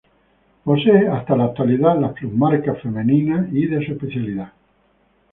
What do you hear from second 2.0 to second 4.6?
las plusmarcas femeninas y de su especialidad.